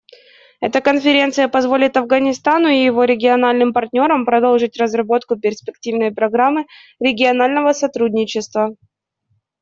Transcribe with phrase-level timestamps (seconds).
[0.61, 6.65] Эта конференция позволит Афганистану и его региональным партнерам продолжить разработку перспективной программы
[6.99, 8.75] регионального сотрудничества.